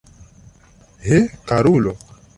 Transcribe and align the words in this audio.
He, 1.03 1.19
karulo! 1.45 1.95